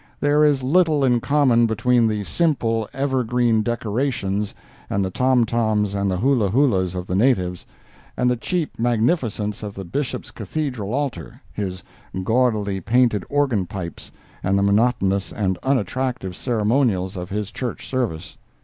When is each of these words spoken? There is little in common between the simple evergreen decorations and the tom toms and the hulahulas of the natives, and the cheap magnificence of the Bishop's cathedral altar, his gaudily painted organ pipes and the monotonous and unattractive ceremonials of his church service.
There 0.19 0.43
is 0.43 0.63
little 0.63 1.03
in 1.05 1.19
common 1.19 1.67
between 1.67 2.07
the 2.07 2.23
simple 2.23 2.89
evergreen 2.91 3.61
decorations 3.61 4.55
and 4.89 5.05
the 5.05 5.11
tom 5.11 5.45
toms 5.45 5.93
and 5.93 6.09
the 6.09 6.17
hulahulas 6.17 6.95
of 6.95 7.05
the 7.05 7.13
natives, 7.13 7.67
and 8.17 8.27
the 8.27 8.35
cheap 8.35 8.79
magnificence 8.79 9.61
of 9.61 9.75
the 9.75 9.85
Bishop's 9.85 10.31
cathedral 10.31 10.91
altar, 10.91 11.39
his 11.53 11.83
gaudily 12.23 12.81
painted 12.83 13.23
organ 13.29 13.67
pipes 13.67 14.11
and 14.41 14.57
the 14.57 14.63
monotonous 14.63 15.31
and 15.31 15.59
unattractive 15.61 16.35
ceremonials 16.35 17.15
of 17.15 17.29
his 17.29 17.51
church 17.51 17.87
service. 17.87 18.39